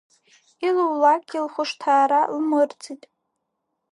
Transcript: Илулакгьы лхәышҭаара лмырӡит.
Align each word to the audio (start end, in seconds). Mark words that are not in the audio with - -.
Илулакгьы 0.67 1.39
лхәышҭаара 1.45 2.21
лмырӡит. 2.35 3.03